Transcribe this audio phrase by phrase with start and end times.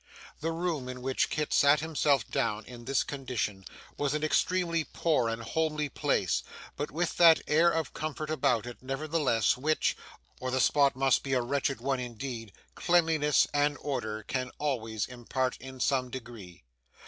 [0.39, 3.65] The room in which Kit sat himself down, in this condition,
[3.97, 6.41] was an extremely poor and homely place,
[6.75, 9.95] but with that air of comfort about it, nevertheless, which
[10.39, 15.55] or the spot must be a wretched one indeed cleanliness and order can always impart
[15.59, 16.63] in some degree.